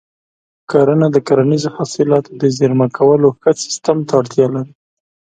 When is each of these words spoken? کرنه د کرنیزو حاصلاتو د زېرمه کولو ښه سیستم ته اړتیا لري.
کرنه 0.71 1.07
د 1.11 1.17
کرنیزو 1.27 1.69
حاصلاتو 1.77 2.31
د 2.41 2.43
زېرمه 2.57 2.87
کولو 2.97 3.27
ښه 3.39 3.51
سیستم 3.63 3.97
ته 4.07 4.13
اړتیا 4.19 4.47
لري. 4.55 4.73